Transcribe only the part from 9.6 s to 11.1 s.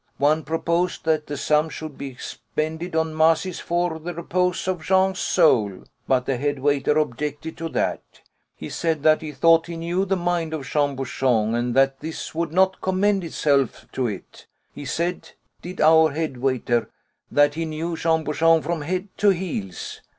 he knew the mind of Jean